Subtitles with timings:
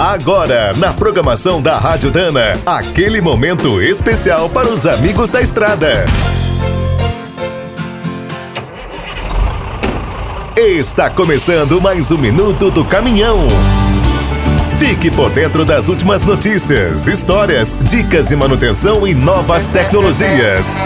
[0.00, 6.06] Agora, na programação da Rádio Dana, aquele momento especial para os amigos da estrada.
[10.56, 13.46] Está começando mais um Minuto do Caminhão.
[14.78, 20.78] Fique por dentro das últimas notícias, histórias, dicas de manutenção e novas tecnologias.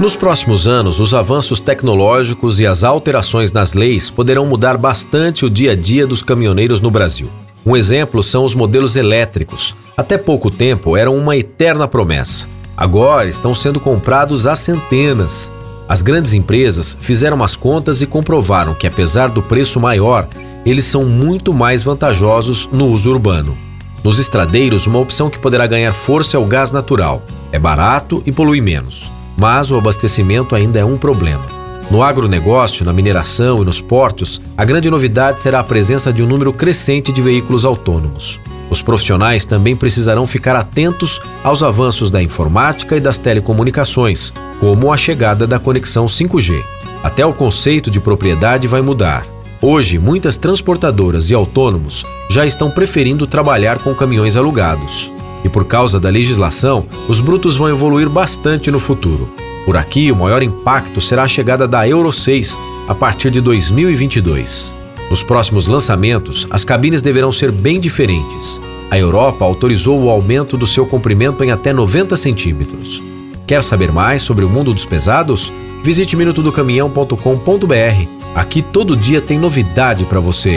[0.00, 5.50] Nos próximos anos, os avanços tecnológicos e as alterações nas leis poderão mudar bastante o
[5.50, 7.30] dia a dia dos caminhoneiros no Brasil.
[7.66, 9.74] Um exemplo são os modelos elétricos.
[9.96, 12.46] Até pouco tempo eram uma eterna promessa.
[12.76, 15.50] Agora estão sendo comprados a centenas.
[15.88, 20.28] As grandes empresas fizeram as contas e comprovaram que, apesar do preço maior,
[20.66, 23.56] eles são muito mais vantajosos no uso urbano.
[24.02, 27.22] Nos estradeiros, uma opção que poderá ganhar força é o gás natural.
[27.50, 29.10] É barato e polui menos.
[29.36, 31.53] Mas o abastecimento ainda é um problema.
[31.90, 36.26] No agronegócio, na mineração e nos portos, a grande novidade será a presença de um
[36.26, 38.40] número crescente de veículos autônomos.
[38.70, 44.96] Os profissionais também precisarão ficar atentos aos avanços da informática e das telecomunicações, como a
[44.96, 46.62] chegada da conexão 5G.
[47.02, 49.26] Até o conceito de propriedade vai mudar.
[49.60, 55.12] Hoje, muitas transportadoras e autônomos já estão preferindo trabalhar com caminhões alugados.
[55.44, 59.43] E por causa da legislação, os brutos vão evoluir bastante no futuro.
[59.64, 64.74] Por aqui, o maior impacto será a chegada da Euro 6 a partir de 2022.
[65.10, 68.60] Nos próximos lançamentos, as cabines deverão ser bem diferentes.
[68.90, 73.02] A Europa autorizou o aumento do seu comprimento em até 90 centímetros.
[73.46, 75.52] Quer saber mais sobre o mundo dos pesados?
[75.82, 78.08] Visite minutodocaminhão.com.br.
[78.34, 80.56] Aqui todo dia tem novidade para você.